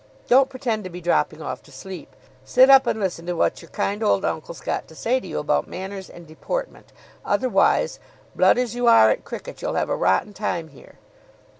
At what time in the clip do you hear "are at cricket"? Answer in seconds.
8.87-9.61